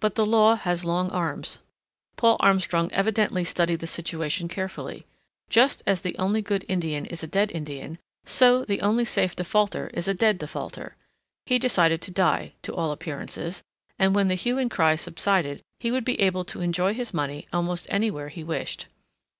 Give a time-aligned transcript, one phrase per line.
[0.00, 1.60] But the law has long arms.
[2.16, 5.06] Paul Armstrong evidently studied the situation carefully.
[5.50, 9.88] Just as the only good Indian is a dead Indian, so the only safe defaulter
[9.94, 10.96] is a dead defaulter.
[11.46, 13.62] He decided to die, to all appearances,
[14.00, 17.46] and when the hue and cry subsided, he would be able to enjoy his money
[17.52, 18.88] almost anywhere he wished.